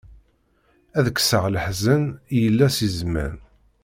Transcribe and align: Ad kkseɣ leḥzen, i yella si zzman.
Ad 0.97 1.05
kkseɣ 1.13 1.43
leḥzen, 1.53 2.03
i 2.33 2.35
yella 2.43 2.67
si 2.75 2.87
zzman. 2.95 3.35